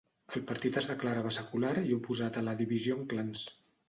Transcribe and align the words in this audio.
El 0.37 0.43
partit 0.51 0.77
es 0.79 0.87
declarava 0.91 1.33
secular 1.37 1.73
i 1.89 1.93
oposat 1.97 2.39
a 2.41 2.43
la 2.47 2.57
divisió 2.63 2.97
en 3.01 3.05
clans. 3.13 3.45